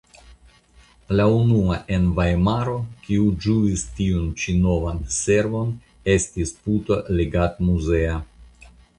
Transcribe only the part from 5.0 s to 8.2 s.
servon estis Puto legadmuzea.